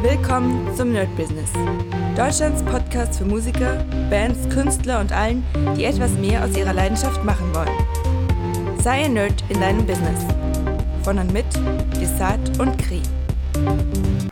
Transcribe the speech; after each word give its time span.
Willkommen 0.00 0.72
zum 0.76 0.92
Nerd 0.92 1.08
Business. 1.16 1.50
Deutschlands 2.16 2.62
Podcast 2.62 3.18
für 3.18 3.24
Musiker, 3.24 3.84
Bands, 4.08 4.48
Künstler 4.48 5.00
und 5.00 5.10
allen, 5.10 5.44
die 5.76 5.84
etwas 5.84 6.12
mehr 6.12 6.44
aus 6.44 6.56
ihrer 6.56 6.72
Leidenschaft 6.72 7.24
machen 7.24 7.52
wollen. 7.52 8.78
Sei 8.80 9.06
ein 9.06 9.14
Nerd 9.14 9.42
in 9.48 9.60
deinem 9.60 9.84
Business. 9.84 10.24
Von 11.02 11.18
und 11.18 11.32
mit 11.32 11.46
Desart 12.00 12.60
und 12.60 12.78
Kri. 12.78 13.02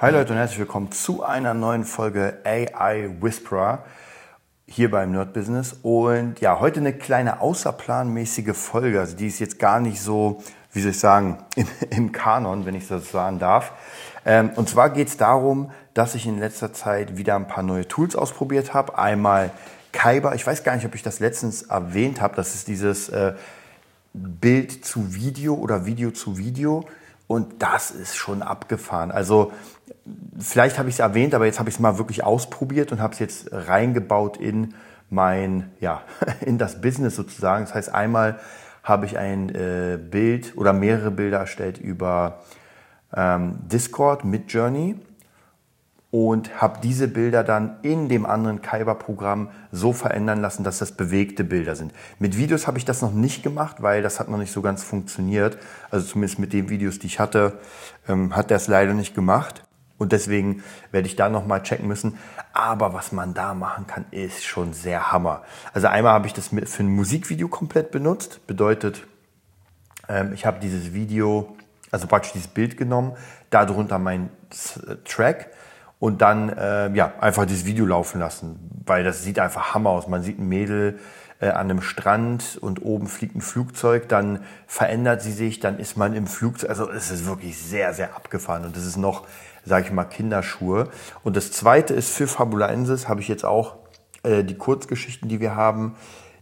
Hi 0.01 0.13
Leute 0.13 0.35
und 0.35 0.39
herzlich 0.39 0.61
willkommen 0.61 0.93
zu 0.93 1.25
einer 1.25 1.53
neuen 1.53 1.83
Folge 1.83 2.39
AI 2.45 3.11
Whisperer 3.21 3.85
hier 4.69 4.89
beim 4.89 5.11
Nerd 5.11 5.33
Business. 5.33 5.77
Und 5.83 6.41
ja, 6.41 6.61
heute 6.61 6.79
eine 6.79 6.93
kleine 6.93 7.41
außerplanmäßige 7.41 8.57
Folge. 8.57 9.01
Also 9.01 9.17
die 9.17 9.27
ist 9.27 9.41
jetzt 9.41 9.59
gar 9.59 9.81
nicht 9.81 10.01
so, 10.01 10.43
wie 10.77 10.83
soll 10.83 10.91
ich 10.91 11.01
sagen, 11.01 11.39
im, 11.57 11.67
im 11.91 12.13
Kanon, 12.13 12.67
wenn 12.67 12.75
ich 12.75 12.87
das 12.87 13.11
sagen 13.11 13.39
darf. 13.39 13.73
Ähm, 14.25 14.51
und 14.57 14.69
zwar 14.69 14.91
geht 14.91 15.09
es 15.09 15.17
darum, 15.17 15.71
dass 15.95 16.15
ich 16.15 16.27
in 16.27 16.39
letzter 16.39 16.73
Zeit 16.73 17.17
wieder 17.17 17.35
ein 17.35 17.49
paar 17.49 17.63
neue 17.63 17.89
Tools 17.89 18.15
ausprobiert 18.15 18.75
habe. 18.75 18.99
Einmal 18.99 19.51
Kyber, 19.93 20.35
ich 20.35 20.47
weiß 20.47 20.63
gar 20.63 20.77
nicht, 20.77 20.85
ob 20.85 20.95
ich 20.95 21.03
das 21.03 21.19
letztens 21.19 21.63
erwähnt 21.63 22.21
habe, 22.21 22.37
das 22.37 22.55
ist 22.55 22.69
dieses 22.69 23.09
äh, 23.09 23.35
Bild 24.13 24.85
zu 24.85 25.15
Video 25.15 25.55
oder 25.55 25.87
Video 25.87 26.11
zu 26.11 26.37
Video. 26.37 26.85
Und 27.27 27.63
das 27.63 27.91
ist 27.91 28.15
schon 28.15 28.43
abgefahren. 28.43 29.11
Also 29.11 29.53
vielleicht 30.39 30.79
habe 30.79 30.91
ich 30.91 30.97
es 30.97 30.99
erwähnt, 31.01 31.35
aber 31.35 31.47
jetzt 31.47 31.59
habe 31.59 31.71
ich 31.71 31.77
es 31.77 31.81
mal 31.81 31.99
wirklich 31.99 32.23
ausprobiert 32.23 32.93
und 32.93 33.01
habe 33.01 33.15
es 33.15 33.19
jetzt 33.19 33.49
reingebaut 33.51 34.37
in 34.37 34.75
mein, 35.09 35.71
ja, 35.81 36.03
in 36.41 36.59
das 36.59 36.81
Business 36.83 37.17
sozusagen. 37.17 37.65
Das 37.65 37.75
heißt, 37.75 37.95
einmal 37.95 38.39
habe 38.87 39.05
ich 39.05 39.19
ein 39.19 39.49
äh, 39.49 39.99
Bild 39.99 40.57
oder 40.57 40.73
mehrere 40.73 41.11
Bilder 41.11 41.39
erstellt 41.39 41.77
über 41.77 42.45
ähm, 43.15 43.59
Discord 43.69 44.25
mit 44.25 44.53
Journey 44.53 44.95
und 46.13 46.63
habe 46.63 46.79
diese 46.83 47.09
Bilder 47.09 47.43
dann 47.43 47.79
in 47.83 48.09
dem 48.09 48.25
anderen 48.25 48.63
Kyber-Programm 48.63 49.51
so 49.73 49.93
verändern 49.93 50.41
lassen, 50.41 50.63
dass 50.63 50.79
das 50.79 50.93
bewegte 50.93 51.43
Bilder 51.43 51.75
sind. 51.75 51.93
Mit 52.21 52.39
Videos 52.39 52.69
habe 52.69 52.79
ich 52.79 52.85
das 52.85 53.03
noch 53.03 53.13
nicht 53.13 53.43
gemacht, 53.43 53.83
weil 53.83 54.03
das 54.03 54.21
hat 54.21 54.29
noch 54.29 54.39
nicht 54.39 54.53
so 54.53 54.63
ganz 54.63 54.85
funktioniert. 54.85 55.59
Also 55.91 56.07
zumindest 56.07 56.39
mit 56.39 56.53
den 56.53 56.69
Videos, 56.69 57.01
die 57.01 57.09
ich 57.09 57.19
hatte, 57.19 57.59
ähm, 58.09 58.37
hat 58.37 58.51
der 58.51 58.59
es 58.59 58.69
leider 58.69 58.95
nicht 58.95 59.17
gemacht. 59.17 59.66
Und 59.99 60.13
deswegen 60.13 60.63
werde 60.93 61.09
ich 61.09 61.17
da 61.17 61.29
nochmal 61.29 61.63
checken 61.63 61.89
müssen. 61.89 62.19
Aber 62.53 62.93
was 62.93 63.13
man 63.13 63.35
da 63.35 63.55
machen 63.55 63.87
kann, 63.87 64.05
ist 64.11 64.45
schon 64.45 64.73
sehr 64.73 65.11
Hammer. 65.13 65.43
Also 65.73 65.87
einmal 65.89 66.13
habe 66.13 66.27
ich 66.27 66.35
das 66.35 66.49
für 66.49 66.83
ein 66.83 66.89
Musikvideo 66.89 67.49
komplett 67.49 67.91
benutzt. 67.91 68.47
Bedeutet, 68.47 69.07
ähm, 70.09 70.33
ich 70.35 70.45
habe 70.45 70.61
dieses 70.61 70.93
Video 70.93 71.57
also 71.91 72.07
praktisch 72.07 72.33
dieses 72.33 72.49
Bild 72.49 72.77
genommen, 72.77 73.13
darunter 73.51 73.99
mein 73.99 74.31
Track 75.05 75.51
und 75.99 76.21
dann 76.21 76.51
äh, 76.51 76.91
ja 76.93 77.15
einfach 77.21 77.47
dieses 77.47 77.65
Video 77.65 77.87
laufen 77.87 78.21
lassen, 78.21 78.71
weil 78.85 79.05
das 79.05 79.23
sieht 79.23 79.39
einfach 79.39 79.75
Hammer 79.75 79.91
aus. 79.91 80.09
Man 80.09 80.23
sieht 80.23 80.39
ein 80.39 80.49
Mädel 80.49 80.99
äh, 81.41 81.49
an 81.49 81.71
einem 81.71 81.83
Strand 81.83 82.59
und 82.61 82.83
oben 82.83 83.07
fliegt 83.09 83.37
ein 83.37 83.41
Flugzeug, 83.41 84.09
dann 84.09 84.41
verändert 84.67 85.23
sie 85.23 85.33
sich, 85.33 85.61
dann 85.61 85.79
ist 85.79 85.97
man 85.97 86.15
im 86.15 86.27
Flugzeug. 86.27 86.71
Also 86.71 86.91
es 86.91 87.11
ist 87.11 87.27
wirklich 87.27 87.59
sehr, 87.59 87.93
sehr 87.93 88.17
abgefahren 88.17 88.65
und 88.65 88.77
das 88.77 88.85
ist 88.85 88.97
noch, 88.97 89.27
sage 89.65 89.87
ich 89.87 89.93
mal, 89.93 90.05
Kinderschuhe. 90.05 90.89
Und 91.25 91.37
das 91.37 91.53
Zweite 91.53 91.95
ist 91.95 92.11
für 92.11 92.27
Fabulensis 92.27 93.09
habe 93.09 93.21
ich 93.21 93.29
jetzt 93.29 93.45
auch 93.45 93.77
äh, 94.23 94.45
die 94.45 94.57
Kurzgeschichten, 94.57 95.29
die 95.29 95.41
wir 95.41 95.55
haben. 95.55 95.97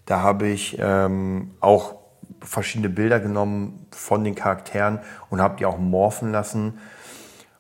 Da 0.07 0.21
habe 0.21 0.47
ich 0.49 0.77
ähm, 0.79 1.53
auch 1.61 1.97
verschiedene 2.41 2.89
Bilder 2.89 3.21
genommen 3.21 3.87
von 3.91 4.25
den 4.25 4.35
Charakteren 4.35 5.01
und 5.31 5.41
habe 5.41 5.57
die 5.57 5.67
auch 5.67 5.79
morphen 5.79 6.33
lassen. 6.33 6.79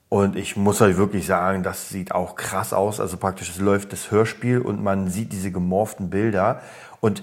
Und 0.09 0.37
ich 0.37 0.57
muss 0.57 0.81
euch 0.81 0.97
wirklich 0.97 1.27
sagen, 1.27 1.65
das 1.65 1.89
sieht 1.89 2.13
auch 2.15 2.37
krass 2.37 2.73
aus. 2.73 3.01
Also 3.01 3.17
praktisch, 3.17 3.51
es 3.51 3.59
läuft 3.59 3.93
das 3.93 4.11
Hörspiel 4.11 4.61
und 4.61 4.83
man 4.83 5.09
sieht 5.09 5.33
diese 5.33 5.51
gemorften 5.51 6.09
Bilder. 6.09 6.61
Und 7.05 7.23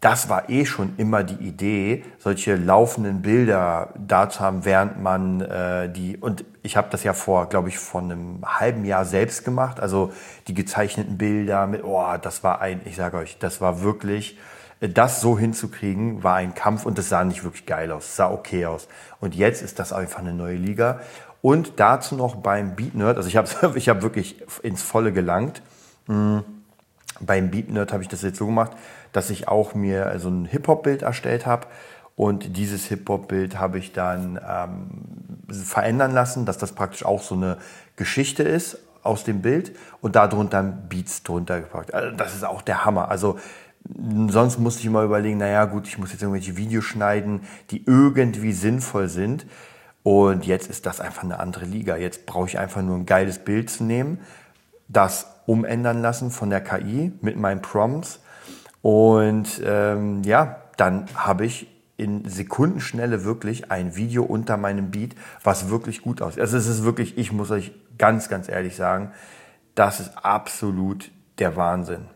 das 0.00 0.30
war 0.30 0.48
eh 0.48 0.64
schon 0.64 0.94
immer 0.96 1.22
die 1.22 1.46
Idee, 1.46 2.04
solche 2.18 2.56
laufenden 2.56 3.20
Bilder 3.20 3.92
da 3.98 4.30
zu 4.30 4.40
haben, 4.40 4.64
während 4.64 5.02
man 5.02 5.42
äh, 5.42 5.92
die 5.92 6.16
und 6.16 6.46
ich 6.62 6.78
habe 6.78 6.88
das 6.90 7.04
ja 7.04 7.12
vor, 7.12 7.50
glaube 7.50 7.68
ich, 7.68 7.78
vor 7.78 8.00
einem 8.00 8.40
halben 8.46 8.86
Jahr 8.86 9.04
selbst 9.04 9.44
gemacht. 9.44 9.78
Also 9.78 10.10
die 10.48 10.54
gezeichneten 10.54 11.18
Bilder 11.18 11.66
mit, 11.66 11.84
oh, 11.84 12.16
das 12.22 12.42
war 12.42 12.62
ein, 12.62 12.80
ich 12.86 12.96
sage 12.96 13.18
euch, 13.18 13.36
das 13.38 13.60
war 13.60 13.82
wirklich 13.82 14.38
das 14.80 15.20
so 15.20 15.38
hinzukriegen, 15.38 16.24
war 16.24 16.36
ein 16.36 16.54
Kampf 16.54 16.86
und 16.86 16.98
es 16.98 17.10
sah 17.10 17.22
nicht 17.22 17.44
wirklich 17.44 17.66
geil 17.66 17.92
aus, 17.92 18.16
sah 18.16 18.30
okay 18.30 18.64
aus. 18.64 18.88
Und 19.20 19.34
jetzt 19.34 19.60
ist 19.60 19.78
das 19.78 19.92
einfach 19.92 20.20
eine 20.20 20.32
neue 20.32 20.56
Liga. 20.56 21.00
Und 21.42 21.74
dazu 21.76 22.16
noch 22.16 22.36
beim 22.36 22.74
Beat 22.74 22.94
Nerd, 22.94 23.18
also 23.18 23.28
ich 23.28 23.36
habe 23.36 23.50
ich 23.74 23.90
hab 23.90 24.00
wirklich 24.00 24.42
ins 24.62 24.82
Volle 24.82 25.12
gelangt. 25.12 25.60
Mhm. 26.06 26.59
Beim 27.20 27.50
Beat 27.50 27.70
Nerd 27.70 27.92
habe 27.92 28.02
ich 28.02 28.08
das 28.08 28.22
jetzt 28.22 28.38
so 28.38 28.46
gemacht, 28.46 28.72
dass 29.12 29.30
ich 29.30 29.48
auch 29.48 29.74
mir 29.74 30.04
so 30.04 30.08
also 30.08 30.28
ein 30.30 30.44
Hip-Hop-Bild 30.46 31.02
erstellt 31.02 31.46
habe. 31.46 31.66
Und 32.16 32.56
dieses 32.56 32.86
Hip-Hop-Bild 32.86 33.58
habe 33.58 33.78
ich 33.78 33.92
dann 33.92 34.38
ähm, 34.46 35.54
verändern 35.54 36.12
lassen, 36.12 36.44
dass 36.46 36.58
das 36.58 36.72
praktisch 36.72 37.04
auch 37.04 37.22
so 37.22 37.34
eine 37.34 37.56
Geschichte 37.96 38.42
ist 38.42 38.78
aus 39.02 39.24
dem 39.24 39.40
Bild 39.40 39.74
und 40.00 40.16
darunter 40.16 40.62
Beats 40.62 41.22
drunter 41.22 41.60
gepackt. 41.60 41.94
Also 41.94 42.14
das 42.16 42.34
ist 42.34 42.44
auch 42.44 42.62
der 42.62 42.84
Hammer. 42.84 43.08
Also 43.08 43.38
Sonst 44.28 44.58
musste 44.58 44.80
ich 44.80 44.86
immer 44.86 45.02
überlegen, 45.02 45.38
naja 45.38 45.64
gut, 45.64 45.88
ich 45.88 45.98
muss 45.98 46.12
jetzt 46.12 46.22
irgendwelche 46.22 46.56
Videos 46.56 46.84
schneiden, 46.84 47.40
die 47.70 47.84
irgendwie 47.86 48.52
sinnvoll 48.52 49.08
sind. 49.08 49.46
Und 50.02 50.46
jetzt 50.46 50.68
ist 50.70 50.86
das 50.86 51.00
einfach 51.00 51.24
eine 51.24 51.40
andere 51.40 51.64
Liga. 51.64 51.96
Jetzt 51.96 52.26
brauche 52.26 52.46
ich 52.46 52.58
einfach 52.58 52.82
nur 52.82 52.96
ein 52.96 53.06
geiles 53.06 53.38
Bild 53.38 53.70
zu 53.70 53.84
nehmen, 53.84 54.20
das 54.92 55.26
umändern 55.46 56.02
lassen 56.02 56.30
von 56.30 56.50
der 56.50 56.60
KI 56.60 57.12
mit 57.20 57.36
meinen 57.36 57.62
Prompts. 57.62 58.20
Und 58.82 59.60
ähm, 59.64 60.22
ja, 60.24 60.56
dann 60.76 61.06
habe 61.14 61.46
ich 61.46 61.68
in 61.96 62.26
Sekundenschnelle 62.26 63.24
wirklich 63.24 63.70
ein 63.70 63.94
Video 63.94 64.24
unter 64.24 64.56
meinem 64.56 64.90
Beat, 64.90 65.14
was 65.44 65.68
wirklich 65.68 66.02
gut 66.02 66.22
aussieht. 66.22 66.40
Also 66.40 66.56
es 66.56 66.66
ist 66.66 66.82
wirklich, 66.82 67.18
ich 67.18 67.30
muss 67.30 67.50
euch 67.50 67.72
ganz, 67.98 68.28
ganz 68.28 68.48
ehrlich 68.48 68.74
sagen, 68.74 69.12
das 69.74 70.00
ist 70.00 70.12
absolut 70.24 71.10
der 71.38 71.56
Wahnsinn. 71.56 72.06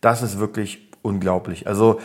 Das 0.00 0.22
ist 0.22 0.38
wirklich 0.38 0.90
unglaublich. 1.02 1.66
Also 1.66 2.00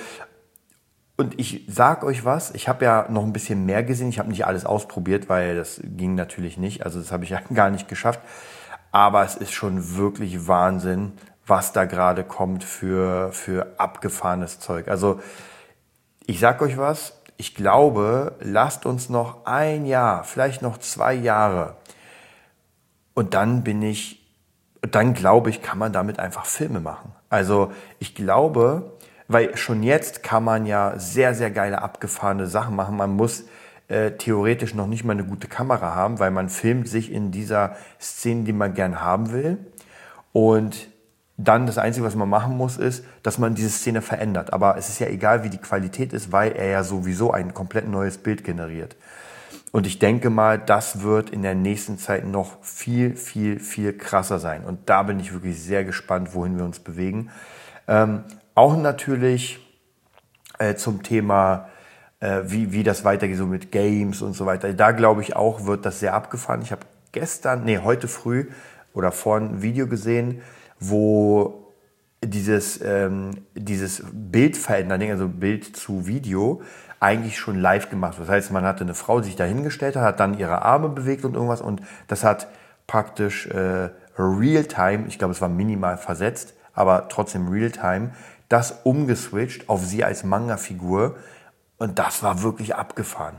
und 1.18 1.38
ich 1.38 1.66
sag 1.68 2.06
euch 2.06 2.24
was, 2.24 2.52
ich 2.52 2.70
habe 2.70 2.86
ja 2.86 3.08
noch 3.10 3.24
ein 3.24 3.34
bisschen 3.34 3.66
mehr 3.66 3.84
gesehen. 3.84 4.08
Ich 4.08 4.20
habe 4.20 4.30
nicht 4.30 4.46
alles 4.46 4.66
ausprobiert, 4.66 5.28
weil 5.28 5.54
das 5.54 5.82
ging 5.84 6.16
natürlich 6.16 6.58
nicht. 6.58 6.86
Also 6.86 6.98
das 7.00 7.12
habe 7.12 7.26
ich 7.26 7.32
ja 7.32 7.42
gar 7.54 7.70
nicht 7.70 7.90
geschafft. 7.90 8.22
Aber 8.92 9.24
es 9.24 9.36
ist 9.36 9.54
schon 9.54 9.98
wirklich 9.98 10.48
Wahnsinn, 10.48 11.14
was 11.46 11.74
da 11.74 11.86
gerade 11.86 12.24
kommt 12.24 12.64
für, 12.64 13.32
für 13.32 13.74
abgefahrenes 13.78 14.60
Zeug. 14.60 14.88
Also 14.88 15.20
ich 16.26 16.40
sag 16.40 16.62
euch 16.62 16.78
was, 16.78 17.22
ich 17.38 17.56
glaube, 17.56 18.36
lasst 18.40 18.86
uns 18.86 19.10
noch 19.10 19.46
ein 19.46 19.86
Jahr, 19.86 20.24
vielleicht 20.24 20.62
noch 20.62 20.78
zwei 20.78 21.14
Jahre. 21.14 21.78
Und 23.14 23.34
dann 23.34 23.64
bin 23.64 23.82
ich, 23.82 24.28
dann 24.82 25.14
glaube 25.14 25.50
ich, 25.50 25.62
kann 25.62 25.78
man 25.78 25.94
damit 25.94 26.20
einfach 26.20 26.46
Filme 26.46 26.80
machen. 26.80 27.14
Also 27.30 27.72
ich 28.00 28.16
glaube, 28.16 28.98
weil 29.28 29.56
schon 29.58 29.84
jetzt 29.84 30.24
kann 30.24 30.44
man 30.44 30.66
ja 30.66 30.98
sehr, 30.98 31.34
sehr 31.34 31.52
geile 31.52 31.82
abgefahrene 31.82 32.48
Sachen 32.48 32.76
machen. 32.76 32.98
Man 32.98 33.12
muss 33.12 33.46
äh, 33.90 34.12
theoretisch 34.12 34.74
noch 34.74 34.88
nicht 34.88 35.04
mal 35.04 35.14
eine 35.14 35.26
gute 35.26 35.48
Kamera 35.48 35.96
haben, 35.96 36.20
weil 36.20 36.32
man 36.32 36.50
filmt 36.50 36.88
sich 36.88 37.12
in 37.12 37.32
dieser 37.32 37.76
Szene, 38.00 38.44
die 38.44 38.54
man 38.54 38.74
gern 38.74 39.02
haben 39.02 39.32
will. 39.32 39.58
Und 40.32 40.88
dann 41.38 41.66
das 41.66 41.78
Einzige, 41.78 42.06
was 42.06 42.16
man 42.16 42.30
machen 42.30 42.56
muss, 42.56 42.78
ist, 42.78 43.04
dass 43.24 43.38
man 43.38 43.56
diese 43.56 43.70
Szene 43.70 44.02
verändert. 44.02 44.54
Aber 44.54 44.78
es 44.78 44.90
ist 44.90 45.00
ja 45.00 45.08
egal, 45.08 45.44
wie 45.44 45.50
die 45.50 45.58
Qualität 45.58 46.14
ist, 46.14 46.32
weil 46.32 46.52
er 46.52 46.68
ja 46.68 46.84
sowieso 46.84 47.32
ein 47.32 47.54
komplett 47.54 47.88
neues 47.88 48.18
Bild 48.18 48.44
generiert. 48.44 48.96
Und 49.72 49.88
ich 49.88 50.00
denke 50.00 50.30
mal, 50.30 50.60
das 50.60 51.02
wird 51.02 51.30
in 51.30 51.42
der 51.42 51.56
nächsten 51.56 51.98
Zeit 51.98 52.26
noch 52.26 52.64
viel, 52.64 53.16
viel, 53.16 53.60
viel 53.60 53.94
krasser 53.94 54.40
sein. 54.40 54.66
Und 54.66 54.90
da 54.90 55.04
bin 55.04 55.20
ich 55.20 55.32
wirklich 55.32 55.62
sehr 55.62 55.84
gespannt, 55.84 56.34
wohin 56.34 56.58
wir 56.58 56.66
uns 56.66 56.80
bewegen. 56.80 57.30
Ähm, 57.88 58.24
auch 58.54 58.76
natürlich 58.76 59.60
äh, 60.58 60.76
zum 60.76 61.04
Thema, 61.04 61.70
äh, 62.20 62.42
wie, 62.46 62.72
wie 62.72 62.84
das 62.84 63.04
weitergeht, 63.04 63.38
so 63.38 63.46
mit 63.46 63.72
Games 63.72 64.22
und 64.22 64.34
so 64.34 64.46
weiter. 64.46 64.74
Da 64.74 64.92
glaube 64.92 65.22
ich 65.22 65.36
auch, 65.36 65.66
wird 65.66 65.86
das 65.86 66.00
sehr 66.00 66.14
abgefahren. 66.14 66.62
Ich 66.62 66.72
habe 66.72 66.82
gestern, 67.12 67.64
nee, 67.64 67.80
heute 67.80 68.08
früh 68.08 68.48
oder 68.94 69.12
vorhin 69.12 69.50
ein 69.50 69.62
Video 69.62 69.88
gesehen, 69.88 70.42
wo 70.80 71.74
dieses, 72.24 72.82
ähm, 72.84 73.32
dieses 73.56 74.04
Bild 74.12 74.58
verändern, 74.58 75.02
also 75.10 75.28
Bild 75.28 75.76
zu 75.76 76.06
Video, 76.06 76.62
eigentlich 77.00 77.38
schon 77.38 77.60
live 77.60 77.90
gemacht. 77.90 78.18
Das 78.20 78.28
heißt, 78.28 78.52
man 78.52 78.66
hatte 78.66 78.84
eine 78.84 78.94
Frau, 78.94 79.22
die 79.22 79.28
sich 79.28 79.36
da 79.36 79.46
hingestellt 79.46 79.96
hat, 79.96 80.04
hat 80.04 80.20
dann 80.20 80.38
ihre 80.38 80.64
Arme 80.64 80.90
bewegt 80.90 81.24
und 81.24 81.36
irgendwas 81.36 81.62
und 81.62 81.82
das 82.08 82.24
hat 82.24 82.48
praktisch 82.88 83.48
äh, 83.48 83.90
real-time, 84.18 85.06
ich 85.08 85.18
glaube, 85.18 85.32
es 85.32 85.40
war 85.40 85.48
minimal 85.48 85.98
versetzt, 85.98 86.56
aber 86.74 87.08
trotzdem 87.08 87.48
real-time, 87.48 88.12
das 88.50 88.82
umgeswitcht 88.84 89.70
auf 89.70 89.86
sie 89.86 90.04
als 90.04 90.24
Manga-Figur 90.24 91.16
und 91.80 91.98
das 91.98 92.22
war 92.22 92.44
wirklich 92.44 92.76
abgefahren. 92.76 93.38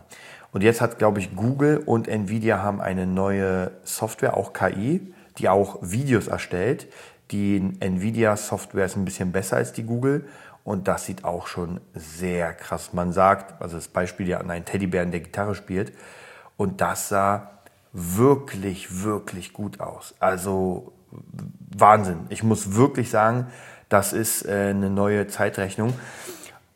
Und 0.52 0.62
jetzt 0.62 0.80
hat, 0.80 0.98
glaube 0.98 1.20
ich, 1.20 1.36
Google 1.36 1.78
und 1.78 2.08
Nvidia 2.08 2.60
haben 2.62 2.80
eine 2.80 3.06
neue 3.06 3.70
Software, 3.84 4.36
auch 4.36 4.52
KI, 4.52 5.14
die 5.38 5.48
auch 5.48 5.78
Videos 5.80 6.26
erstellt. 6.26 6.88
Die 7.30 7.76
Nvidia-Software 7.78 8.86
ist 8.86 8.96
ein 8.96 9.04
bisschen 9.04 9.30
besser 9.30 9.58
als 9.58 9.72
die 9.72 9.84
Google 9.84 10.26
und 10.64 10.88
das 10.88 11.06
sieht 11.06 11.24
auch 11.24 11.46
schon 11.46 11.80
sehr 11.94 12.52
krass. 12.52 12.92
Man 12.92 13.12
sagt, 13.12 13.62
also 13.62 13.76
das 13.76 13.86
Beispiel 13.86 14.26
ja 14.28 14.38
an 14.38 14.50
einen 14.50 14.64
Teddybären, 14.64 15.12
der 15.12 15.20
Gitarre 15.20 15.54
spielt 15.54 15.92
und 16.56 16.80
das 16.80 17.08
sah 17.08 17.50
wirklich, 17.92 19.02
wirklich 19.04 19.52
gut 19.52 19.80
aus. 19.80 20.14
Also 20.18 20.92
Wahnsinn. 21.76 22.26
Ich 22.28 22.42
muss 22.42 22.74
wirklich 22.74 23.10
sagen, 23.10 23.46
das 23.88 24.12
ist 24.12 24.44
äh, 24.46 24.70
eine 24.70 24.90
neue 24.90 25.28
Zeitrechnung. 25.28 25.94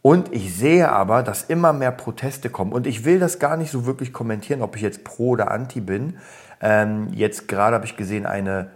Und 0.06 0.34
ich 0.34 0.54
sehe 0.54 0.90
aber, 0.92 1.22
dass 1.22 1.44
immer 1.44 1.72
mehr 1.72 1.90
Proteste 1.90 2.50
kommen. 2.50 2.72
Und 2.72 2.86
ich 2.86 3.06
will 3.06 3.18
das 3.18 3.38
gar 3.38 3.56
nicht 3.56 3.70
so 3.70 3.86
wirklich 3.86 4.12
kommentieren, 4.12 4.60
ob 4.60 4.76
ich 4.76 4.82
jetzt 4.82 5.02
pro 5.02 5.30
oder 5.30 5.50
anti 5.50 5.80
bin. 5.80 6.18
Ähm, 6.60 7.08
jetzt 7.14 7.48
gerade 7.48 7.76
habe 7.76 7.86
ich 7.86 7.96
gesehen, 7.96 8.26
eine, 8.26 8.68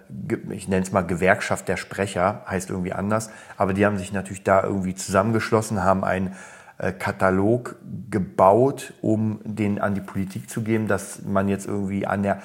ich 0.48 0.68
nenne 0.68 0.86
es 0.86 0.90
mal 0.90 1.02
Gewerkschaft 1.02 1.68
der 1.68 1.76
Sprecher, 1.76 2.44
heißt 2.48 2.70
irgendwie 2.70 2.94
anders, 2.94 3.28
aber 3.58 3.74
die 3.74 3.84
haben 3.84 3.98
sich 3.98 4.10
natürlich 4.10 4.42
da 4.42 4.62
irgendwie 4.62 4.94
zusammengeschlossen, 4.94 5.84
haben 5.84 6.02
einen 6.02 6.34
äh, 6.78 6.92
Katalog 6.92 7.76
gebaut, 8.08 8.94
um 9.02 9.40
den 9.44 9.82
an 9.82 9.94
die 9.94 10.00
Politik 10.00 10.48
zu 10.48 10.62
geben, 10.62 10.88
dass 10.88 11.24
man 11.24 11.46
jetzt 11.48 11.66
irgendwie 11.66 12.06
an 12.06 12.22
der, 12.22 12.40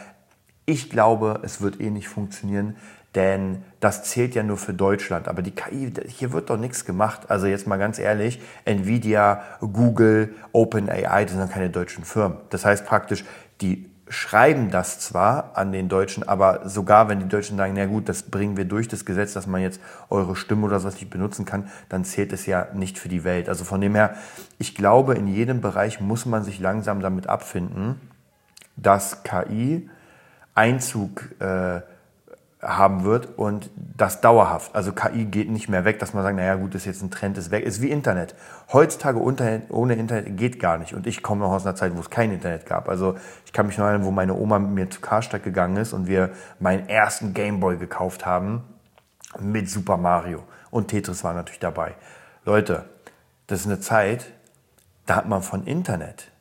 ich 0.66 0.90
glaube, 0.90 1.40
es 1.44 1.62
wird 1.62 1.80
eh 1.80 1.90
nicht 1.90 2.10
funktionieren, 2.10 2.76
denn 3.16 3.64
das 3.80 4.04
zählt 4.04 4.34
ja 4.36 4.44
nur 4.44 4.58
für 4.58 4.74
Deutschland. 4.74 5.28
Aber 5.28 5.42
die 5.42 5.52
KI, 5.52 5.94
hier 6.08 6.32
wird 6.34 6.50
doch 6.50 6.58
nichts 6.58 6.86
gemacht. 6.86 7.30
Also 7.30 7.46
jetzt 7.48 7.68
mal 7.68 7.78
ganz 7.78 8.00
ehrlich, 8.00 8.42
Nvidia, 8.66 9.44
Google, 9.60 10.34
OpenAI, 10.52 11.26
das 11.26 11.34
sind 11.34 11.52
keine 11.52 11.70
deutschen 11.70 12.04
Firmen. 12.06 12.38
Das 12.50 12.66
heißt 12.66 12.86
praktisch, 12.86 13.24
die 13.62 13.90
schreiben 14.10 14.70
das 14.70 15.00
zwar 15.00 15.58
an 15.58 15.72
den 15.72 15.90
Deutschen, 15.90 16.28
aber 16.28 16.68
sogar 16.68 17.08
wenn 17.10 17.20
die 17.20 17.28
Deutschen 17.28 17.58
sagen, 17.58 17.74
na 17.76 17.86
gut, 17.86 18.10
das 18.10 18.24
bringen 18.24 18.58
wir 18.58 18.66
durch 18.66 18.88
das 18.88 19.06
Gesetz, 19.06 19.34
dass 19.34 19.48
man 19.48 19.62
jetzt 19.62 19.80
eure 20.10 20.36
Stimme 20.36 20.66
oder 20.66 20.80
sowas 20.80 20.96
nicht 20.96 21.10
benutzen 21.10 21.46
kann, 21.46 21.70
dann 21.90 22.04
zählt 22.04 22.34
es 22.34 22.46
ja 22.46 22.68
nicht 22.74 23.00
für 23.00 23.10
die 23.10 23.24
Welt. 23.24 23.50
Also 23.50 23.64
von 23.64 23.82
dem 23.82 23.96
her, 23.96 24.16
ich 24.60 24.76
glaube, 24.76 25.16
in 25.16 25.28
jedem 25.28 25.62
Bereich 25.62 26.00
muss 26.00 26.26
man 26.26 26.44
sich 26.44 26.60
langsam 26.60 27.00
damit 27.00 27.28
abfinden, 27.28 28.00
dass 28.76 29.24
KI 29.24 29.90
Einzug 30.56 31.30
äh, 31.40 31.82
haben 32.64 33.04
wird 33.04 33.38
und 33.38 33.70
das 33.76 34.22
dauerhaft. 34.22 34.74
Also 34.76 34.94
KI 34.94 35.26
geht 35.26 35.50
nicht 35.50 35.70
mehr 35.70 35.86
weg, 35.86 36.00
dass 36.00 36.14
man 36.14 36.24
sagt, 36.24 36.36
naja 36.36 36.56
gut, 36.56 36.74
das 36.74 36.82
ist 36.82 36.86
jetzt 36.86 37.02
ein 37.04 37.12
Trend, 37.12 37.38
ist 37.38 37.52
weg. 37.52 37.64
Ist 37.66 37.82
wie 37.82 37.90
Internet. 37.90 38.36
Heutzutage 38.72 39.22
ohne 39.22 39.96
Internet 39.96 40.38
geht 40.38 40.60
gar 40.60 40.78
nicht. 40.78 40.94
Und 40.94 41.06
ich 41.06 41.22
komme 41.22 41.42
noch 41.42 41.52
aus 41.52 41.66
einer 41.66 41.76
Zeit, 41.76 41.96
wo 41.96 42.00
es 42.00 42.10
kein 42.10 42.32
Internet 42.32 42.66
gab. 42.66 42.90
Also 42.90 43.16
ich 43.46 43.54
kann 43.54 43.68
mich 43.68 43.78
noch 43.78 43.86
erinnern, 43.86 44.06
wo 44.06 44.12
meine 44.12 44.34
Oma 44.34 44.60
mit 44.60 44.72
mir 44.72 44.90
zu 44.90 45.02
Karstadt 45.02 45.44
gegangen 45.44 45.78
ist 45.78 45.94
und 45.94 46.08
wir 46.08 46.32
meinen 46.60 46.88
ersten 46.90 47.34
Gameboy 47.34 47.78
gekauft 47.78 48.26
haben 48.26 48.64
mit 49.40 49.70
Super 49.70 49.98
Mario. 49.98 50.44
Und 50.72 50.88
Tetris 50.88 51.24
war 51.24 51.34
natürlich 51.34 51.60
dabei. 51.60 51.96
Leute, 52.46 52.86
das 53.48 53.62
ist 53.62 53.68
eine 53.68 53.80
Zeit, 53.80 54.32
da 55.06 55.18
hat 55.18 55.28
man 55.28 55.44
von 55.44 55.66
Internet, 55.66 56.32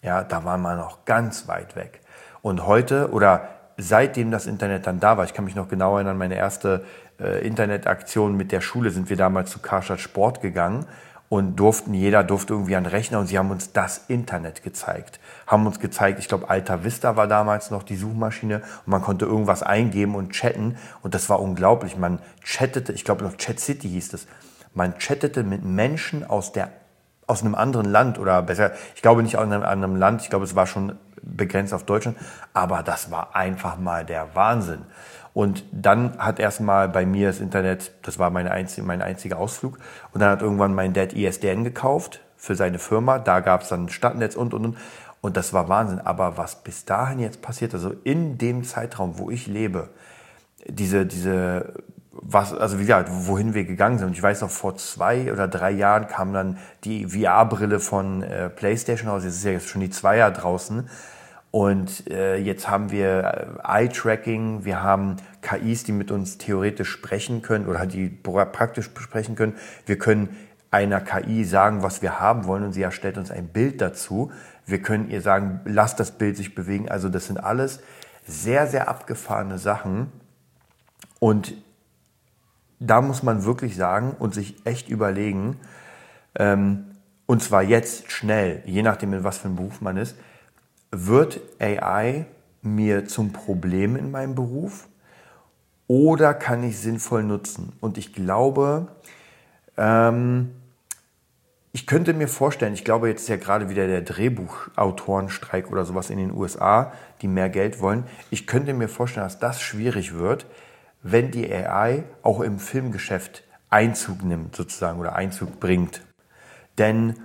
ja, 0.00 0.22
da 0.22 0.44
war 0.44 0.58
man 0.58 0.78
noch 0.78 1.04
ganz 1.04 1.48
weit 1.48 1.76
weg. 1.76 2.00
Und 2.40 2.66
heute 2.66 3.10
oder 3.12 3.48
seitdem 3.82 4.30
das 4.30 4.46
Internet 4.46 4.86
dann 4.86 5.00
da 5.00 5.16
war, 5.16 5.24
ich 5.24 5.34
kann 5.34 5.44
mich 5.44 5.54
noch 5.54 5.68
genau 5.68 5.96
erinnern, 5.96 6.18
meine 6.18 6.36
erste 6.36 6.84
äh, 7.20 7.46
Internetaktion 7.46 8.36
mit 8.36 8.52
der 8.52 8.60
Schule 8.60 8.90
sind 8.90 9.10
wir 9.10 9.16
damals 9.16 9.50
zu 9.50 9.58
Karstadt 9.58 10.00
Sport 10.00 10.40
gegangen 10.40 10.86
und 11.28 11.56
durften, 11.56 11.94
jeder 11.94 12.24
durfte 12.24 12.52
irgendwie 12.52 12.76
an 12.76 12.84
Rechner 12.84 13.18
und 13.18 13.26
sie 13.26 13.38
haben 13.38 13.50
uns 13.50 13.72
das 13.72 14.04
Internet 14.08 14.62
gezeigt. 14.62 15.18
Haben 15.46 15.66
uns 15.66 15.80
gezeigt, 15.80 16.18
ich 16.18 16.28
glaube, 16.28 16.50
Alta 16.50 16.84
Vista 16.84 17.16
war 17.16 17.26
damals 17.26 17.70
noch 17.70 17.82
die 17.82 17.96
Suchmaschine 17.96 18.56
und 18.56 18.88
man 18.88 19.00
konnte 19.00 19.24
irgendwas 19.24 19.62
eingeben 19.62 20.14
und 20.14 20.32
chatten 20.32 20.76
und 21.00 21.14
das 21.14 21.30
war 21.30 21.40
unglaublich. 21.40 21.96
Man 21.96 22.18
chattete, 22.44 22.92
ich 22.92 23.04
glaube 23.04 23.24
noch 23.24 23.36
Chat 23.36 23.60
City 23.60 23.88
hieß 23.88 24.12
es, 24.12 24.26
man 24.74 24.98
chattete 24.98 25.42
mit 25.42 25.64
Menschen 25.64 26.22
aus 26.22 26.52
der 26.52 26.70
aus 27.26 27.42
einem 27.42 27.54
anderen 27.54 27.86
Land 27.86 28.18
oder 28.18 28.42
besser, 28.42 28.72
ich 28.94 29.00
glaube 29.00 29.22
nicht 29.22 29.36
aus 29.36 29.44
einem 29.44 29.62
anderen 29.62 29.96
Land, 29.96 30.20
ich 30.20 30.28
glaube, 30.28 30.44
es 30.44 30.54
war 30.54 30.66
schon 30.66 30.98
begrenzt 31.22 31.72
auf 31.72 31.84
Deutschland, 31.84 32.16
aber 32.52 32.82
das 32.82 33.10
war 33.10 33.34
einfach 33.34 33.78
mal 33.78 34.04
der 34.04 34.34
Wahnsinn. 34.34 34.82
Und 35.34 35.64
dann 35.72 36.18
hat 36.18 36.38
erstmal 36.38 36.88
bei 36.88 37.06
mir 37.06 37.28
das 37.28 37.40
Internet, 37.40 37.92
das 38.02 38.18
war 38.18 38.30
meine 38.30 38.50
einzige, 38.50 38.86
mein 38.86 39.00
einziger 39.00 39.38
Ausflug, 39.38 39.78
und 40.12 40.20
dann 40.20 40.30
hat 40.30 40.42
irgendwann 40.42 40.74
mein 40.74 40.92
Dad 40.92 41.14
ISDN 41.14 41.64
gekauft 41.64 42.20
für 42.36 42.54
seine 42.54 42.78
Firma, 42.78 43.18
da 43.18 43.40
gab 43.40 43.62
es 43.62 43.68
dann 43.68 43.88
Stadtnetz 43.88 44.34
und 44.34 44.52
und 44.52 44.66
und. 44.66 44.76
Und 45.22 45.36
das 45.36 45.52
war 45.52 45.68
Wahnsinn. 45.68 46.00
Aber 46.00 46.36
was 46.36 46.64
bis 46.64 46.84
dahin 46.84 47.20
jetzt 47.20 47.40
passiert, 47.40 47.72
also 47.72 47.94
in 48.02 48.36
dem 48.38 48.64
Zeitraum, 48.64 49.18
wo 49.18 49.30
ich 49.30 49.46
lebe, 49.46 49.88
diese, 50.66 51.06
diese 51.06 51.74
was, 52.12 52.52
also 52.52 52.78
wie 52.78 52.82
gesagt, 52.82 53.08
wohin 53.10 53.54
wir 53.54 53.64
gegangen 53.64 53.98
sind. 53.98 54.12
Ich 54.12 54.22
weiß 54.22 54.42
noch, 54.42 54.50
vor 54.50 54.76
zwei 54.76 55.32
oder 55.32 55.48
drei 55.48 55.70
Jahren 55.70 56.08
kam 56.08 56.32
dann 56.32 56.58
die 56.84 57.06
VR-Brille 57.06 57.80
von 57.80 58.22
äh, 58.22 58.50
PlayStation 58.50 59.08
raus. 59.08 59.24
Jetzt 59.24 59.36
ist 59.36 59.44
ja 59.44 59.52
jetzt 59.52 59.68
schon 59.68 59.80
die 59.80 59.90
Zweier 59.90 60.30
draußen. 60.30 60.88
Und 61.50 62.10
äh, 62.10 62.36
jetzt 62.36 62.68
haben 62.68 62.90
wir 62.90 63.58
äh, 63.64 63.84
Eye-Tracking, 63.84 64.64
wir 64.64 64.82
haben 64.82 65.16
KIs, 65.42 65.84
die 65.84 65.92
mit 65.92 66.10
uns 66.10 66.38
theoretisch 66.38 66.90
sprechen 66.90 67.42
können 67.42 67.66
oder 67.66 67.86
die 67.86 68.08
praktisch 68.08 68.90
besprechen 68.90 69.34
können. 69.34 69.54
Wir 69.86 69.98
können 69.98 70.36
einer 70.70 71.00
KI 71.00 71.44
sagen, 71.44 71.82
was 71.82 72.00
wir 72.00 72.20
haben 72.20 72.46
wollen 72.46 72.64
und 72.64 72.72
sie 72.72 72.82
erstellt 72.82 73.18
uns 73.18 73.30
ein 73.30 73.48
Bild 73.48 73.82
dazu. 73.82 74.32
Wir 74.64 74.80
können 74.80 75.10
ihr 75.10 75.20
sagen, 75.20 75.60
lass 75.66 75.94
das 75.96 76.12
Bild 76.12 76.38
sich 76.38 76.54
bewegen. 76.54 76.88
Also 76.88 77.10
das 77.10 77.26
sind 77.26 77.36
alles 77.36 77.80
sehr, 78.26 78.66
sehr 78.66 78.88
abgefahrene 78.88 79.58
Sachen. 79.58 80.10
Und 81.18 81.54
da 82.86 83.00
muss 83.00 83.22
man 83.22 83.44
wirklich 83.44 83.76
sagen 83.76 84.14
und 84.18 84.34
sich 84.34 84.56
echt 84.64 84.88
überlegen, 84.88 85.58
ähm, 86.38 86.86
und 87.26 87.42
zwar 87.42 87.62
jetzt 87.62 88.10
schnell, 88.10 88.62
je 88.66 88.82
nachdem, 88.82 89.12
in 89.12 89.24
was 89.24 89.38
für 89.38 89.46
einem 89.46 89.56
Beruf 89.56 89.80
man 89.80 89.96
ist, 89.96 90.16
wird 90.90 91.40
AI 91.60 92.26
mir 92.60 93.06
zum 93.06 93.32
Problem 93.32 93.96
in 93.96 94.10
meinem 94.10 94.34
Beruf 94.34 94.88
oder 95.86 96.34
kann 96.34 96.62
ich 96.62 96.78
sinnvoll 96.78 97.22
nutzen? 97.22 97.72
Und 97.80 97.98
ich 97.98 98.12
glaube, 98.12 98.88
ähm, 99.76 100.50
ich 101.72 101.86
könnte 101.86 102.12
mir 102.12 102.28
vorstellen, 102.28 102.74
ich 102.74 102.84
glaube, 102.84 103.08
jetzt 103.08 103.22
ist 103.22 103.28
ja 103.28 103.36
gerade 103.36 103.70
wieder 103.70 103.86
der 103.86 104.02
Drehbuchautorenstreik 104.02 105.70
oder 105.70 105.84
sowas 105.84 106.10
in 106.10 106.18
den 106.18 106.32
USA, 106.32 106.92
die 107.22 107.28
mehr 107.28 107.48
Geld 107.48 107.80
wollen. 107.80 108.04
Ich 108.30 108.46
könnte 108.46 108.74
mir 108.74 108.88
vorstellen, 108.88 109.24
dass 109.24 109.38
das 109.38 109.62
schwierig 109.62 110.14
wird, 110.14 110.46
wenn 111.02 111.30
die 111.30 111.52
AI 111.52 112.04
auch 112.22 112.40
im 112.40 112.58
Filmgeschäft 112.58 113.44
Einzug 113.70 114.22
nimmt 114.22 114.54
sozusagen 114.54 115.00
oder 115.00 115.16
Einzug 115.16 115.58
bringt. 115.58 116.02
Denn 116.78 117.16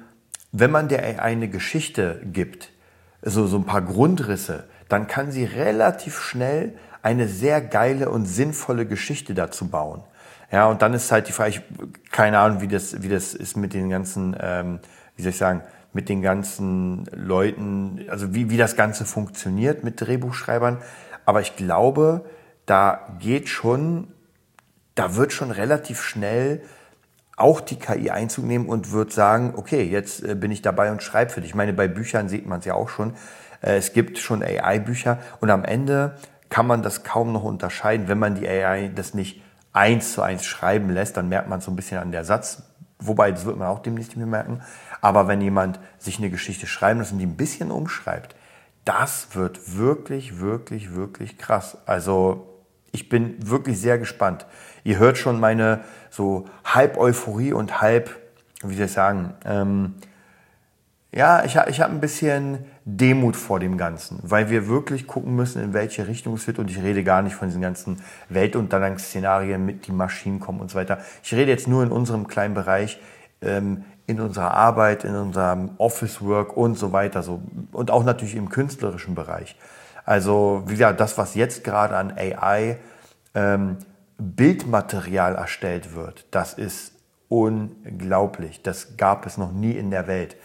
wenn 0.52 0.72
man 0.72 0.88
der 0.88 1.04
AI 1.04 1.20
eine 1.20 1.50
Geschichte 1.50 2.22
gibt, 2.26 2.72
so, 3.22 3.48
so 3.48 3.58
ein 3.58 3.66
paar 3.66 3.82
Grundrisse, 3.82 4.66
dann 4.88 5.08
kann 5.08 5.32
sie 5.32 5.44
relativ 5.44 6.20
schnell 6.20 6.78
eine 7.02 7.28
sehr 7.28 7.62
geile 7.62 8.10
und 8.10 8.26
sinnvolle 8.26 8.86
Geschichte 8.86 9.34
dazu 9.34 9.68
bauen. 9.70 10.04
Ja, 10.52 10.68
und 10.68 10.82
dann 10.82 10.94
ist 10.94 11.12
halt 11.12 11.28
die 11.28 11.34
Frage, 11.34 11.50
ich, 11.50 11.62
keine 12.12 12.40
Ahnung, 12.40 12.62
wie 12.62 12.68
das, 12.68 13.02
wie 13.04 13.10
das 13.10 13.34
ist 13.34 13.58
mit 13.58 13.74
den 13.74 13.90
ganzen, 13.90 14.36
ähm, 14.40 14.80
wie 15.16 15.24
soll 15.24 15.32
ich 15.32 15.38
sagen, 15.38 15.62
mit 15.92 16.10
den 16.10 16.22
ganzen 16.22 17.06
Leuten, 17.12 18.06
also 18.10 18.34
wie, 18.34 18.50
wie 18.50 18.58
das 18.58 18.76
Ganze 18.76 19.04
funktioniert 19.04 19.84
mit 19.84 20.00
Drehbuchschreibern. 20.00 20.78
Aber 21.26 21.42
ich 21.42 21.56
glaube, 21.58 22.26
da 22.68 23.08
geht 23.18 23.50
schon, 23.50 24.10
da 24.94 25.16
wird 25.16 25.34
schon 25.34 25.50
relativ 25.50 26.02
schnell 26.02 26.62
auch 27.38 27.62
die 27.62 27.78
KI 27.78 28.10
Einzug 28.10 28.46
nehmen 28.46 28.68
und 28.68 28.92
wird 28.92 29.12
sagen, 29.12 29.54
okay, 29.56 29.84
jetzt 29.84 30.24
äh, 30.24 30.36
bin 30.36 30.52
ich 30.52 30.62
dabei 30.62 30.92
und 30.92 31.02
schreibe 31.02 31.32
für 31.32 31.42
dich. 31.42 31.52
Ich 31.52 31.56
meine, 31.56 31.74
bei 31.74 31.88
Büchern 31.88 32.30
sieht 32.30 32.46
man 32.46 32.60
es 32.60 32.66
ja 32.66 32.74
auch 32.74 32.90
schon. 32.90 33.14
Äh, 33.62 33.78
es 33.78 33.94
gibt 33.94 34.18
schon 34.18 34.44
AI-Bücher 34.44 35.20
und 35.40 35.50
am 35.50 35.64
Ende 35.64 36.18
kann 36.50 36.68
man 36.68 36.82
das 36.82 37.04
kaum 37.04 37.32
noch 37.32 37.44
unterscheiden. 37.44 38.08
Wenn 38.08 38.20
man 38.20 38.36
die 38.36 38.48
AI 38.48 38.92
das 38.94 39.14
nicht 39.14 39.42
eins 39.72 40.14
zu 40.14 40.22
eins 40.22 40.46
schreiben 40.46 40.90
lässt, 40.90 41.16
dann 41.16 41.30
merkt 41.30 41.48
man 41.48 41.62
so 41.62 41.72
ein 41.72 41.76
bisschen 41.76 42.00
an 42.00 42.12
der 42.12 42.26
Satz. 42.26 42.64
Wobei, 43.00 43.32
das 43.32 43.46
wird 43.46 43.58
man 43.58 43.68
auch 43.68 43.80
demnächst 43.80 44.10
nicht 44.10 44.18
mehr 44.18 44.26
merken. 44.26 44.62
Aber 45.02 45.28
wenn 45.28 45.40
jemand 45.40 45.80
sich 46.00 46.18
eine 46.18 46.32
Geschichte 46.32 46.66
schreiben 46.66 47.00
lässt 47.00 47.12
und 47.12 47.20
die 47.20 47.28
ein 47.28 47.38
bisschen 47.38 47.70
umschreibt, 47.70 48.36
das 48.84 49.36
wird 49.36 49.78
wirklich, 49.78 50.40
wirklich, 50.40 50.96
wirklich 50.96 51.38
krass. 51.38 51.78
Also 51.86 52.57
ich 52.98 53.10
bin 53.10 53.36
wirklich 53.48 53.80
sehr 53.80 54.00
gespannt. 54.00 54.48
Ihr 54.84 54.98
hört 54.98 55.20
schon 55.20 55.40
meine 55.40 55.82
so 56.10 56.46
halb 56.66 56.98
Euphorie 56.98 57.54
und 57.54 57.80
halb, 57.80 58.10
wie 58.64 58.76
soll 58.76 58.86
ich 58.86 58.92
sagen, 58.92 59.36
ähm, 59.46 59.94
ja, 61.14 61.44
ich, 61.46 61.56
ich 61.68 61.80
habe 61.80 61.94
ein 61.94 62.00
bisschen 62.00 62.66
Demut 62.86 63.36
vor 63.36 63.60
dem 63.60 63.78
Ganzen, 63.78 64.20
weil 64.24 64.50
wir 64.50 64.68
wirklich 64.68 65.06
gucken 65.06 65.36
müssen, 65.36 65.64
in 65.64 65.74
welche 65.74 66.08
Richtung 66.08 66.34
es 66.34 66.48
wird. 66.48 66.58
Und 66.58 66.72
ich 66.72 66.82
rede 66.82 67.04
gar 67.04 67.22
nicht 67.22 67.36
von 67.36 67.48
diesen 67.48 67.62
ganzen 67.62 68.02
Weltuntergangsszenarien 68.30 69.64
mit 69.64 69.86
die 69.86 69.92
Maschinen 69.92 70.40
kommen 70.40 70.60
und 70.60 70.72
so 70.72 70.78
weiter. 70.78 70.98
Ich 71.24 71.34
rede 71.34 71.52
jetzt 71.52 71.68
nur 71.68 71.84
in 71.84 71.92
unserem 71.92 72.28
kleinen 72.28 72.56
Bereich, 72.56 73.00
ähm, 73.42 73.86
in 74.08 74.20
unserer 74.20 74.52
Arbeit, 74.52 75.04
in 75.04 75.16
unserem 75.16 75.72
Office 75.78 76.22
Work 76.22 76.58
und 76.58 76.80
so 76.80 76.94
weiter. 76.94 77.22
So. 77.22 77.42
Und 77.72 77.92
auch 77.92 78.04
natürlich 78.04 78.36
im 78.36 78.50
künstlerischen 78.50 79.14
Bereich. 79.14 79.56
Also, 80.08 80.64
wie 80.68 80.72
gesagt, 80.72 81.02
das, 81.02 81.18
was 81.18 81.36
jetzt 81.36 81.66
gerade 81.66 81.98
an 81.98 82.14
AI 82.18 82.78
ähm, 83.36 83.76
Bildmaterial 84.18 85.36
erstellt 85.36 85.96
wird, 85.96 86.26
das 86.32 86.54
ist 86.54 86.94
unglaublich. 87.28 88.64
Das 88.64 88.96
gab 88.96 89.26
es 89.26 89.38
noch 89.38 89.52
nie 89.52 89.74
in 89.74 89.92
der 89.92 90.08
Welt. 90.08 90.38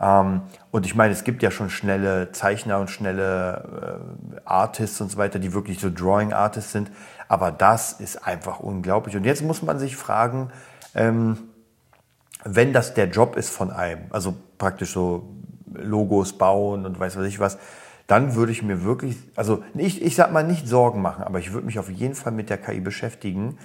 Ähm, 0.00 0.42
und 0.72 0.86
ich 0.86 0.96
meine, 0.96 1.12
es 1.12 1.22
gibt 1.22 1.44
ja 1.44 1.52
schon 1.52 1.70
schnelle 1.70 2.32
Zeichner 2.32 2.80
und 2.80 2.90
schnelle 2.90 4.00
äh, 4.34 4.40
Artists 4.44 5.00
und 5.00 5.12
so 5.12 5.18
weiter, 5.18 5.38
die 5.38 5.54
wirklich 5.54 5.78
so 5.78 5.88
Drawing 5.88 6.32
Artists 6.32 6.72
sind. 6.72 6.90
Aber 7.28 7.52
das 7.52 7.92
ist 7.92 8.26
einfach 8.26 8.58
unglaublich. 8.58 9.16
Und 9.16 9.22
jetzt 9.22 9.42
muss 9.42 9.62
man 9.62 9.78
sich 9.78 9.94
fragen, 9.94 10.50
ähm, 10.96 11.38
wenn 12.42 12.72
das 12.72 12.92
der 12.94 13.06
Job 13.06 13.36
ist 13.36 13.50
von 13.50 13.70
einem, 13.70 14.00
also 14.10 14.34
praktisch 14.58 14.92
so 14.92 15.28
Logos 15.72 16.32
bauen 16.32 16.84
und 16.84 16.98
weiß 16.98 17.16
was 17.16 17.26
ich 17.26 17.38
was, 17.38 17.56
dann 18.06 18.36
würde 18.36 18.52
ich 18.52 18.62
mir 18.62 18.84
wirklich, 18.84 19.16
also 19.34 19.64
ich, 19.74 20.02
ich 20.02 20.14
sag 20.14 20.32
mal 20.32 20.44
nicht 20.44 20.68
Sorgen 20.68 21.02
machen, 21.02 21.24
aber 21.24 21.38
ich 21.38 21.52
würde 21.52 21.66
mich 21.66 21.78
auf 21.78 21.90
jeden 21.90 22.14
Fall 22.14 22.32
mit 22.32 22.50
der 22.50 22.58
KI 22.58 22.80
beschäftigen, 22.80 23.58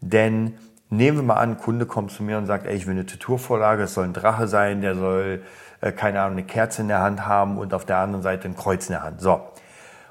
denn 0.00 0.54
nehmen 0.90 1.18
wir 1.18 1.22
mal 1.22 1.34
an, 1.34 1.50
ein 1.50 1.58
Kunde 1.58 1.86
kommt 1.86 2.10
zu 2.10 2.22
mir 2.22 2.38
und 2.38 2.46
sagt, 2.46 2.66
ey, 2.66 2.74
ich 2.74 2.86
will 2.86 2.94
eine 2.94 3.06
Tutorvorlage, 3.06 3.84
es 3.84 3.94
soll 3.94 4.04
ein 4.04 4.12
Drache 4.12 4.48
sein, 4.48 4.80
der 4.80 4.96
soll, 4.96 5.42
äh, 5.80 5.92
keine 5.92 6.20
Ahnung, 6.20 6.38
eine 6.38 6.46
Kerze 6.46 6.82
in 6.82 6.88
der 6.88 7.00
Hand 7.00 7.26
haben 7.26 7.56
und 7.56 7.72
auf 7.72 7.84
der 7.84 7.98
anderen 7.98 8.22
Seite 8.22 8.48
ein 8.48 8.56
Kreuz 8.56 8.86
in 8.88 8.92
der 8.92 9.02
Hand. 9.04 9.20
So. 9.20 9.40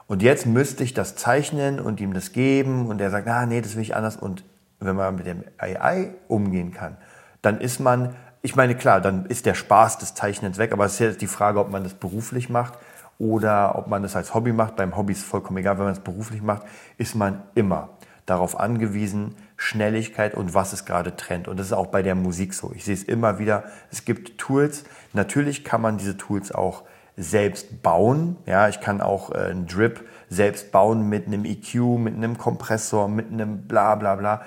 Und 0.07 0.21
jetzt 0.21 0.45
müsste 0.45 0.83
ich 0.83 0.93
das 0.93 1.15
zeichnen 1.15 1.79
und 1.79 1.99
ihm 1.99 2.13
das 2.13 2.31
geben 2.31 2.87
und 2.87 3.01
er 3.01 3.09
sagt, 3.09 3.27
ah, 3.27 3.45
nee, 3.45 3.61
das 3.61 3.75
will 3.75 3.81
ich 3.81 3.95
anders. 3.95 4.15
Und 4.15 4.45
wenn 4.79 4.95
man 4.95 5.15
mit 5.15 5.25
dem 5.25 5.43
AI 5.57 6.13
umgehen 6.27 6.71
kann, 6.71 6.97
dann 7.41 7.59
ist 7.59 7.79
man, 7.79 8.15
ich 8.41 8.55
meine, 8.55 8.75
klar, 8.75 9.01
dann 9.01 9.25
ist 9.25 9.45
der 9.45 9.55
Spaß 9.55 9.97
des 9.97 10.13
Zeichnens 10.13 10.57
weg, 10.57 10.71
aber 10.71 10.85
es 10.85 10.93
ist 10.93 10.99
jetzt 10.99 11.21
die 11.21 11.27
Frage, 11.27 11.59
ob 11.59 11.69
man 11.69 11.83
das 11.83 11.93
beruflich 11.93 12.49
macht 12.49 12.77
oder 13.23 13.77
ob 13.77 13.87
man 13.87 14.03
das 14.03 14.17
als 14.17 14.33
Hobby 14.33 14.51
macht. 14.51 14.75
Beim 14.75 14.97
Hobby 14.97 15.13
ist 15.13 15.19
es 15.19 15.23
vollkommen 15.23 15.57
egal, 15.57 15.77
wenn 15.77 15.85
man 15.85 15.93
es 15.93 16.01
beruflich 16.01 16.41
macht, 16.41 16.63
ist 16.97 17.15
man 17.15 17.41
immer 17.55 17.89
darauf 18.25 18.59
angewiesen, 18.59 19.35
Schnelligkeit 19.55 20.35
und 20.35 20.53
was 20.53 20.73
ist 20.73 20.85
gerade 20.85 21.15
Trend. 21.15 21.47
Und 21.47 21.57
das 21.57 21.67
ist 21.67 21.73
auch 21.73 21.87
bei 21.87 22.01
der 22.01 22.15
Musik 22.15 22.53
so. 22.53 22.71
Ich 22.75 22.83
sehe 22.83 22.93
es 22.93 23.03
immer 23.03 23.39
wieder. 23.39 23.63
Es 23.91 24.03
gibt 24.03 24.37
Tools. 24.37 24.83
Natürlich 25.13 25.63
kann 25.63 25.81
man 25.81 25.97
diese 25.97 26.17
Tools 26.17 26.51
auch 26.51 26.83
selbst 27.15 27.81
bauen. 27.81 28.37
Ja, 28.45 28.67
ich 28.67 28.81
kann 28.81 28.99
auch 28.99 29.31
äh, 29.31 29.37
einen 29.37 29.67
Drip 29.67 30.05
selbst 30.29 30.71
bauen 30.71 31.07
mit 31.07 31.27
einem 31.27 31.45
EQ, 31.45 31.75
mit 31.99 32.15
einem 32.15 32.37
Kompressor, 32.37 33.07
mit 33.07 33.31
einem 33.31 33.67
bla 33.67 33.95
bla 33.95 34.15
bla 34.15 34.41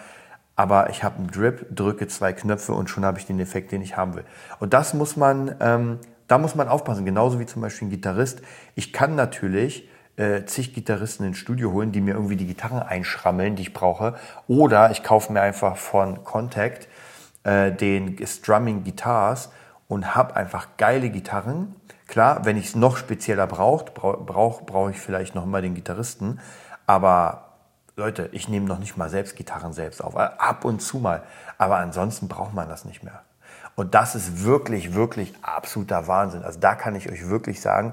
aber 0.56 0.88
ich 0.88 1.04
habe 1.04 1.18
einen 1.18 1.30
Drip, 1.30 1.66
drücke 1.70 2.08
zwei 2.08 2.32
Knöpfe 2.32 2.72
und 2.72 2.88
schon 2.88 3.04
habe 3.04 3.18
ich 3.18 3.26
den 3.26 3.38
Effekt, 3.38 3.72
den 3.72 3.82
ich 3.82 3.96
haben 3.96 4.14
will. 4.14 4.24
Und 4.58 4.72
das 4.72 4.94
muss 4.94 5.16
man, 5.16 5.54
ähm, 5.60 5.98
da 6.28 6.38
muss 6.38 6.54
man 6.54 6.68
aufpassen, 6.68 7.04
genauso 7.04 7.38
wie 7.40 7.46
zum 7.46 7.62
Beispiel 7.62 7.88
ein 7.88 7.90
Gitarrist. 7.90 8.42
Ich 8.74 8.92
kann 8.92 9.14
natürlich 9.14 9.88
äh, 10.16 10.44
zig 10.44 10.74
Gitarristen 10.74 11.24
ins 11.24 11.38
Studio 11.38 11.72
holen, 11.72 11.92
die 11.92 12.00
mir 12.00 12.14
irgendwie 12.14 12.36
die 12.36 12.46
Gitarren 12.46 12.80
einschrammeln, 12.80 13.56
die 13.56 13.62
ich 13.62 13.72
brauche, 13.72 14.14
oder 14.48 14.90
ich 14.90 15.02
kaufe 15.02 15.32
mir 15.32 15.40
einfach 15.40 15.76
von 15.76 16.24
Contact 16.24 16.88
äh, 17.44 17.72
den 17.72 18.18
Strumming 18.26 18.84
Guitars 18.84 19.50
und 19.88 20.14
habe 20.14 20.36
einfach 20.36 20.68
geile 20.76 21.10
Gitarren. 21.10 21.76
Klar, 22.08 22.44
wenn 22.44 22.56
ich 22.56 22.66
es 22.66 22.74
noch 22.76 22.96
spezieller 22.96 23.46
brauche, 23.46 23.92
brauche 23.92 24.64
brauch, 24.64 24.90
ich 24.90 24.98
vielleicht 24.98 25.34
noch 25.34 25.44
mal 25.44 25.62
den 25.62 25.74
Gitarristen, 25.74 26.40
aber 26.86 27.46
Leute, 27.96 28.28
ich 28.32 28.48
nehme 28.48 28.66
noch 28.66 28.78
nicht 28.78 28.98
mal 28.98 29.08
selbst 29.08 29.36
Gitarren 29.36 29.72
selbst 29.72 30.04
auf. 30.04 30.16
Ab 30.16 30.66
und 30.66 30.82
zu 30.82 30.98
mal. 30.98 31.22
Aber 31.56 31.78
ansonsten 31.78 32.28
braucht 32.28 32.52
man 32.52 32.68
das 32.68 32.84
nicht 32.84 33.02
mehr. 33.02 33.22
Und 33.76 33.94
das 33.94 34.14
ist 34.14 34.44
wirklich, 34.44 34.94
wirklich 34.94 35.34
absoluter 35.42 36.08
Wahnsinn. 36.08 36.42
Also 36.42 36.58
da 36.58 36.74
kann 36.74 36.96
ich 36.96 37.10
euch 37.10 37.28
wirklich 37.28 37.60
sagen, 37.60 37.92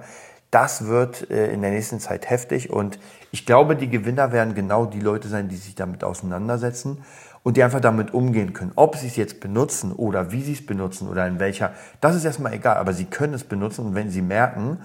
das 0.50 0.86
wird 0.86 1.30
äh, 1.30 1.52
in 1.52 1.62
der 1.62 1.72
nächsten 1.72 2.00
Zeit 2.00 2.30
heftig. 2.30 2.70
Und 2.70 3.00
ich 3.32 3.46
glaube, 3.46 3.76
die 3.76 3.90
Gewinner 3.90 4.32
werden 4.32 4.56
genau 4.56 4.86
die 4.86 5.02
Leute 5.02 5.28
sein, 5.28 5.50
die 5.50 5.58
sich 5.58 5.76
damit 5.76 6.04
auseinandersetzen 6.04 7.04
und 7.44 7.58
die 7.58 7.64
einfach 7.64 7.82
damit 7.82 8.14
umgehen 8.14 8.54
können. 8.54 8.72
Ob 8.76 8.96
sie 8.96 9.08
es 9.08 9.18
jetzt 9.18 9.42
benutzen 9.42 9.92
oder 9.92 10.32
wie 10.32 10.42
sie 10.42 10.54
es 10.54 10.66
benutzen 10.66 11.10
oder 11.10 11.28
in 11.28 11.40
welcher, 11.40 11.74
das 12.00 12.16
ist 12.16 12.24
erstmal 12.24 12.54
egal. 12.54 12.78
Aber 12.78 12.94
sie 12.94 13.06
können 13.06 13.34
es 13.34 13.44
benutzen 13.44 13.86
und 13.88 13.96
wenn 13.96 14.10
sie 14.10 14.22
merken, 14.22 14.80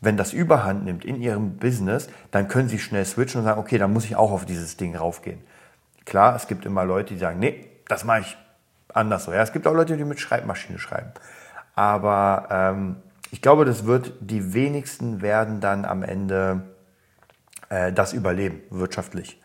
wenn 0.00 0.16
das 0.16 0.32
Überhand 0.32 0.84
nimmt 0.84 1.04
in 1.04 1.20
ihrem 1.20 1.56
Business, 1.56 2.08
dann 2.30 2.46
können 2.46 2.68
sie 2.68 2.78
schnell 2.78 3.04
switchen 3.04 3.40
und 3.40 3.46
sagen, 3.46 3.60
okay, 3.60 3.78
dann 3.78 3.92
muss 3.92 4.04
ich 4.04 4.14
auch 4.14 4.30
auf 4.30 4.44
dieses 4.44 4.76
Ding 4.76 4.94
raufgehen. 4.94 5.40
Klar, 6.04 6.36
es 6.36 6.46
gibt 6.46 6.64
immer 6.64 6.84
Leute, 6.84 7.14
die 7.14 7.20
sagen, 7.20 7.40
nee, 7.40 7.66
das 7.88 8.04
mache 8.04 8.20
ich 8.20 8.36
anders 8.96 9.24
so. 9.24 9.32
Ja, 9.32 9.42
es 9.42 9.52
gibt 9.52 9.66
auch 9.66 9.74
Leute, 9.74 9.96
die 9.96 10.04
mit 10.04 10.20
Schreibmaschine 10.20 10.78
schreiben. 10.78 11.12
Aber 11.74 12.48
ähm, 12.50 12.96
ich 13.30 13.42
glaube, 13.42 13.64
das 13.64 13.86
wird 13.86 14.12
die 14.20 14.54
wenigsten 14.54 15.22
werden 15.22 15.60
dann 15.60 15.84
am 15.84 16.02
Ende 16.02 16.62
äh, 17.68 17.92
das 17.92 18.12
überleben, 18.12 18.60
wirtschaftlich. 18.70 19.40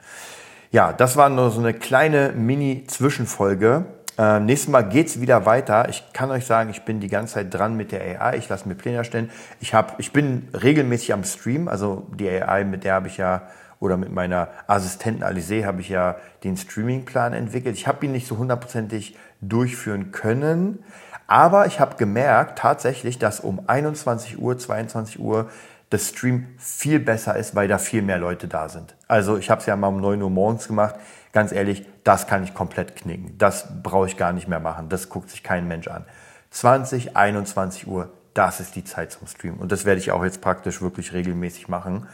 Ja, 0.71 0.91
das 0.91 1.15
war 1.15 1.29
nur 1.29 1.51
so 1.51 1.59
eine 1.59 1.73
kleine 1.73 2.33
Mini-Zwischenfolge. 2.33 3.85
Äh, 4.17 4.39
nächstes 4.39 4.69
Mal 4.69 4.81
geht's 4.81 5.21
wieder 5.21 5.45
weiter. 5.45 5.87
Ich 5.89 6.03
kann 6.13 6.31
euch 6.31 6.45
sagen, 6.45 6.69
ich 6.69 6.83
bin 6.83 6.99
die 6.99 7.07
ganze 7.07 7.35
Zeit 7.35 7.53
dran 7.53 7.75
mit 7.75 7.91
der 7.91 8.21
AI. 8.21 8.37
Ich 8.37 8.49
lasse 8.49 8.67
mir 8.67 8.75
Pläne 8.75 8.97
erstellen. 8.97 9.29
Ich, 9.59 9.73
hab, 9.73 9.99
ich 9.99 10.11
bin 10.11 10.47
regelmäßig 10.53 11.13
am 11.13 11.23
Stream. 11.23 11.67
Also 11.67 12.07
die 12.13 12.29
AI, 12.29 12.63
mit 12.63 12.83
der 12.83 12.95
habe 12.95 13.07
ich 13.07 13.17
ja, 13.17 13.43
oder 13.79 13.97
mit 13.97 14.11
meiner 14.11 14.49
Assistentin 14.67 15.23
Alice 15.23 15.65
habe 15.65 15.81
ich 15.81 15.89
ja 15.89 16.15
den 16.43 16.57
Streamingplan 16.57 17.33
entwickelt. 17.33 17.75
Ich 17.75 17.87
habe 17.87 18.05
ihn 18.05 18.13
nicht 18.13 18.27
so 18.27 18.37
hundertprozentig 18.37 19.15
durchführen 19.49 20.11
können. 20.11 20.83
Aber 21.27 21.65
ich 21.65 21.79
habe 21.79 21.95
gemerkt 21.95 22.59
tatsächlich, 22.59 23.17
dass 23.17 23.39
um 23.39 23.61
21 23.67 24.39
Uhr, 24.39 24.57
22 24.57 25.19
Uhr 25.19 25.49
das 25.89 26.09
Stream 26.09 26.47
viel 26.57 26.99
besser 26.99 27.35
ist, 27.35 27.55
weil 27.55 27.67
da 27.67 27.77
viel 27.77 28.01
mehr 28.01 28.17
Leute 28.17 28.47
da 28.47 28.69
sind. 28.69 28.95
Also 29.07 29.37
ich 29.37 29.49
habe 29.49 29.61
es 29.61 29.67
ja 29.67 29.75
mal 29.75 29.87
um 29.87 30.01
9 30.01 30.21
Uhr 30.21 30.29
morgens 30.29 30.67
gemacht 30.67 30.95
ganz 31.35 31.51
ehrlich, 31.51 31.85
das 32.05 32.27
kann 32.27 32.45
ich 32.45 32.53
komplett 32.53 32.95
knicken. 32.95 33.37
Das 33.37 33.67
brauche 33.83 34.07
ich 34.07 34.17
gar 34.17 34.31
nicht 34.31 34.47
mehr 34.47 34.61
machen. 34.61 34.87
Das 34.87 35.09
guckt 35.09 35.29
sich 35.29 35.43
kein 35.43 35.67
Mensch 35.67 35.89
an. 35.89 36.05
20, 36.51 37.17
21 37.17 37.87
Uhr, 37.87 38.09
das 38.33 38.61
ist 38.61 38.75
die 38.75 38.85
Zeit 38.85 39.11
zum 39.11 39.27
Streamen. 39.27 39.59
Und 39.59 39.73
das 39.73 39.83
werde 39.83 39.99
ich 39.99 40.11
auch 40.11 40.23
jetzt 40.23 40.39
praktisch 40.39 40.81
wirklich 40.81 41.11
regelmäßig 41.11 41.67
machen, 41.67 42.07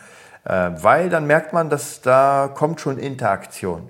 äh, 0.43 0.71
weil 0.73 1.09
dann 1.09 1.27
merkt 1.27 1.53
man, 1.53 1.69
dass 1.69 2.01
da 2.01 2.49
kommt 2.51 2.81
schon 2.81 2.97
Interaktion. 2.97 3.89